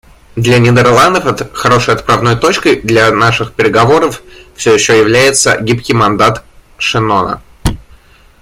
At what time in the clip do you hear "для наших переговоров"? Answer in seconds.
2.81-4.23